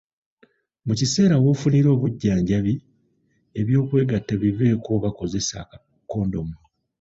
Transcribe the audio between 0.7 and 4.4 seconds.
Mu kiseera w’ofunira obujjanjabi, eby'okwegatta